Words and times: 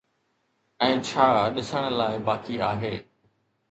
۽ 0.85 0.89
ڇا 1.11 1.27
ڏسڻ 1.59 1.87
لاءِ 2.01 2.21
باقي 2.31 2.63
آهي 2.73 2.95